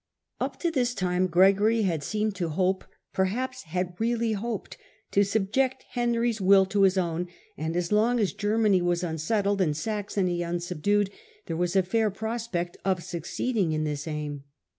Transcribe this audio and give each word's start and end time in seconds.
Up 0.39 0.57
to 0.61 0.71
this 0.71 0.95
time 0.95 1.27
Gregory 1.27 1.83
had 1.83 2.01
seemed 2.03 2.33
to 2.37 2.49
hope, 2.49 2.85
per 3.13 3.25
is 3.25 3.61
had 3.65 3.93
really 3.99 4.31
hoped, 4.33 4.75
to 5.11 5.23
subject 5.23 5.85
Henry's 5.91 6.41
will 6.41 6.65
to 6.65 6.81
his 6.81 6.97
own. 6.97 7.25
Beginning 7.25 7.35
and 7.67 7.75
as 7.77 7.89
loug 7.91 8.19
as 8.19 8.33
Germany 8.33 8.81
was 8.81 9.03
unsettled 9.03 9.61
and 9.61 9.75
sionb^ween 9.75 10.05
Saxouy 10.05 10.39
uusubduod, 10.77 11.11
there 11.45 11.55
was 11.55 11.75
a 11.75 11.83
fair 11.83 12.09
prospect 12.09 12.77
theKSg"^ 12.79 12.91
of 12.91 13.03
succeeding 13.03 13.73
in 13.73 13.83
this 13.83 14.07
aim. 14.07 14.43